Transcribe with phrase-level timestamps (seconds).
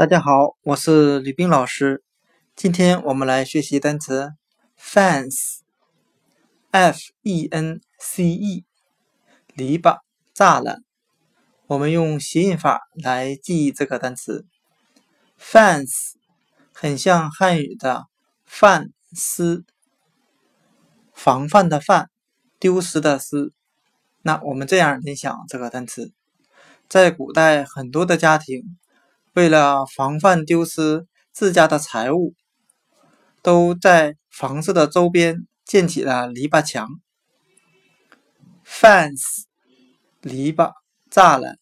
[0.00, 2.02] 大家好，我是吕冰老师。
[2.56, 4.32] 今天我们来学习单词
[4.80, 5.64] fence，f-e-n-c-e，
[9.52, 9.98] 篱笆、
[10.34, 10.82] 栅栏。
[11.66, 14.46] 我们用谐音法来记忆这个单词
[15.38, 16.14] fence，
[16.72, 18.06] 很像汉语的
[18.46, 19.66] 范思，
[21.12, 22.08] 防范的范，
[22.58, 23.52] 丢失的失。
[24.22, 26.10] 那我们这样联想这个单词，
[26.88, 28.78] 在古代很多的家庭。
[29.34, 32.34] 为了防范丢失自家的财物，
[33.42, 36.88] 都在房子的周边建起了篱笆墙
[38.66, 39.44] （fence）。
[40.22, 40.72] 篱笆、
[41.10, 41.56] 栅栏。